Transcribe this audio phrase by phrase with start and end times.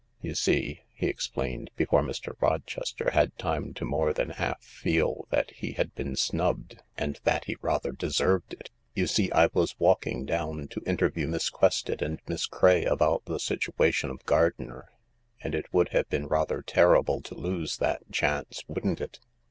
[0.19, 2.33] You see," he explained, before Mr.
[2.41, 7.45] Rochester had time to more than half feel that he had been snubbed, and that
[7.45, 12.19] he rather deserved it," you see, I was walking down to interview Miss Quested and
[12.27, 14.89] Miss Craye about the situation of gardener,
[15.39, 19.19] and it would have been rather terrible to lose that chance, wouldn't it